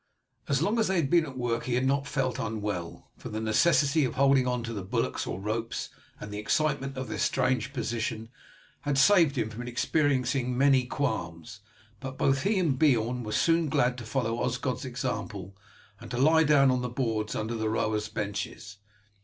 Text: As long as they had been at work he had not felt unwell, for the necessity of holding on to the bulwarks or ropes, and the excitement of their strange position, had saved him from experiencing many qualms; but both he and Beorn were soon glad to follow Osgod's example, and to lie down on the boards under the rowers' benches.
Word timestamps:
As 0.49 0.63
long 0.63 0.79
as 0.79 0.87
they 0.87 0.95
had 0.95 1.11
been 1.11 1.27
at 1.27 1.37
work 1.37 1.65
he 1.65 1.75
had 1.75 1.85
not 1.85 2.07
felt 2.07 2.39
unwell, 2.39 3.11
for 3.17 3.29
the 3.29 3.39
necessity 3.39 4.03
of 4.03 4.15
holding 4.15 4.47
on 4.47 4.63
to 4.63 4.73
the 4.73 4.81
bulwarks 4.81 5.27
or 5.27 5.39
ropes, 5.39 5.89
and 6.19 6.33
the 6.33 6.39
excitement 6.39 6.97
of 6.97 7.07
their 7.07 7.19
strange 7.19 7.71
position, 7.71 8.29
had 8.79 8.97
saved 8.97 9.35
him 9.37 9.51
from 9.51 9.67
experiencing 9.67 10.57
many 10.57 10.87
qualms; 10.87 11.59
but 11.99 12.17
both 12.17 12.41
he 12.41 12.57
and 12.57 12.79
Beorn 12.79 13.21
were 13.23 13.31
soon 13.31 13.69
glad 13.69 13.95
to 13.99 14.03
follow 14.03 14.39
Osgod's 14.41 14.85
example, 14.85 15.55
and 15.99 16.09
to 16.09 16.17
lie 16.17 16.45
down 16.45 16.71
on 16.71 16.81
the 16.81 16.89
boards 16.89 17.35
under 17.35 17.53
the 17.53 17.69
rowers' 17.69 18.09
benches. 18.09 18.77